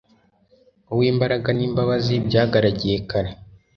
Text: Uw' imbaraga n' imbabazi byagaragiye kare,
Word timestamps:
Uw' 0.91 1.07
imbaraga 1.11 1.49
n' 1.57 1.65
imbabazi 1.67 2.13
byagaragiye 2.27 2.97
kare, 3.09 3.31